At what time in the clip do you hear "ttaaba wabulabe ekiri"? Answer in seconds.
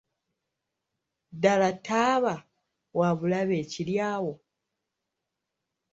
1.77-3.95